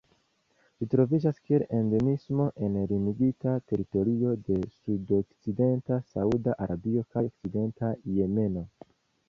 [0.77, 8.69] Ĝi troviĝas kiel endemismo en limigita teritorio de sudokcidenta Sauda Arabio kaj okcidenta Jemeno.